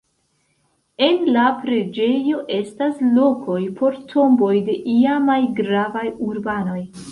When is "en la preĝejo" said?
1.07-2.39